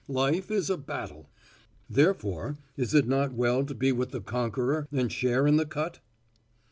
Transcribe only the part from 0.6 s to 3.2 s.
a battle. Therefore is it